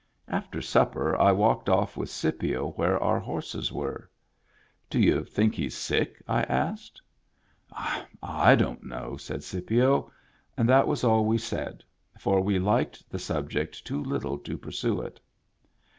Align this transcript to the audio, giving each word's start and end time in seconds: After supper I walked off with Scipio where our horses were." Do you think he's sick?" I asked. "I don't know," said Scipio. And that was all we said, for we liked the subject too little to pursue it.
After 0.27 0.63
supper 0.63 1.15
I 1.15 1.31
walked 1.31 1.69
off 1.69 1.95
with 1.95 2.09
Scipio 2.09 2.71
where 2.71 2.97
our 3.03 3.19
horses 3.19 3.71
were." 3.71 4.09
Do 4.89 4.99
you 4.99 5.23
think 5.23 5.53
he's 5.53 5.77
sick?" 5.77 6.23
I 6.37 6.41
asked. 6.41 6.99
"I 8.23 8.55
don't 8.55 8.81
know," 8.83 9.15
said 9.17 9.43
Scipio. 9.43 10.11
And 10.57 10.67
that 10.67 10.87
was 10.87 11.03
all 11.03 11.25
we 11.25 11.37
said, 11.37 11.83
for 12.17 12.41
we 12.41 12.57
liked 12.57 13.07
the 13.11 13.19
subject 13.19 13.85
too 13.85 14.03
little 14.03 14.39
to 14.39 14.57
pursue 14.57 15.01
it. 15.03 15.19